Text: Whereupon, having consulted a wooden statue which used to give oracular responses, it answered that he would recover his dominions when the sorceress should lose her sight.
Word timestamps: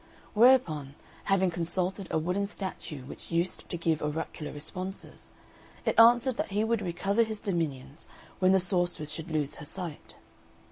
Whereupon, 0.33 0.95
having 1.25 1.51
consulted 1.51 2.07
a 2.09 2.17
wooden 2.17 2.47
statue 2.47 3.03
which 3.03 3.29
used 3.31 3.69
to 3.69 3.77
give 3.77 4.01
oracular 4.01 4.51
responses, 4.51 5.31
it 5.85 5.99
answered 5.99 6.37
that 6.37 6.49
he 6.49 6.63
would 6.63 6.81
recover 6.81 7.21
his 7.21 7.39
dominions 7.39 8.07
when 8.39 8.51
the 8.51 8.59
sorceress 8.59 9.11
should 9.11 9.29
lose 9.29 9.57
her 9.57 9.65
sight. 9.65 10.15